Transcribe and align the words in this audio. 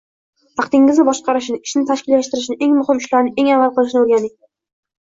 Vaqtingizni 0.61 1.05
boshqarishni, 1.09 1.59
ishni 1.69 1.83
tashkillashtirishni, 1.91 2.59
eng 2.69 2.75
muhim 2.81 3.05
ishlarni 3.05 3.37
eng 3.45 3.55
avval 3.59 3.73
qilishni 3.79 4.05
oʻrganing. 4.07 4.39